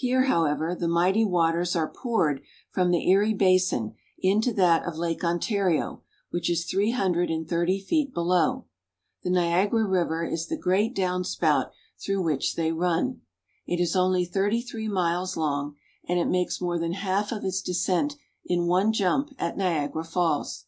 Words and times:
Niagara 0.00 0.20
Falls. 0.20 0.28
Here, 0.28 0.36
however, 0.36 0.74
the 0.76 0.86
mighty 0.86 1.24
waters 1.24 1.74
are 1.74 1.90
poured 1.92 2.40
from 2.70 2.92
the 2.92 3.10
Erie 3.10 3.34
basin 3.34 3.96
into 4.16 4.52
that 4.52 4.84
of 4.86 4.94
Lake 4.96 5.24
Ontario, 5.24 6.04
which 6.30 6.48
is 6.48 6.64
three 6.64 6.92
hun 6.92 7.10
dred 7.14 7.30
and 7.30 7.48
thirty 7.48 7.80
feet 7.80 8.14
below. 8.14 8.66
The 9.24 9.30
Niagara 9.30 9.84
River 9.84 10.24
is 10.24 10.46
the 10.46 10.54
NIAGARA 10.54 10.58
FALLS. 10.58 10.62
197 10.62 10.62
great 10.62 10.94
down 10.94 11.24
spout 11.24 11.72
through 12.00 12.22
which 12.22 12.54
they 12.54 12.70
run. 12.70 13.22
It 13.66 13.80
is 13.80 13.96
only 13.96 14.24
thirty 14.24 14.62
three 14.62 14.86
miles 14.86 15.36
long, 15.36 15.74
and 16.08 16.20
it 16.20 16.26
makes 16.28 16.60
more 16.60 16.78
than 16.78 16.92
half 16.92 17.32
of 17.32 17.44
its 17.44 17.60
descent 17.60 18.14
in 18.44 18.68
one 18.68 18.92
jump 18.92 19.34
at 19.36 19.56
Niagara 19.58 20.04
Falls. 20.04 20.66